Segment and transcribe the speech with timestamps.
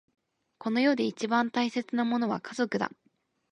[0.57, 2.91] この世で一番大切なものは家族だ。